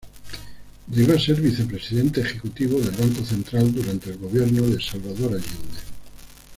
[0.91, 5.79] Llegó a ser Vicepresidente Ejecutivo del Banco Central, durante el gobierno de Salvador Allende.